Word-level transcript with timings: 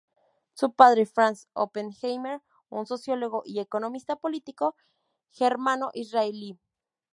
Su 0.55 0.73
padre 0.73 1.05
Franz 1.05 1.47
Oppenheimer, 1.53 2.41
un 2.69 2.87
sociólogo 2.87 3.43
y 3.45 3.59
economista 3.59 4.15
político 4.15 4.75
germano-israelí. 5.29 6.57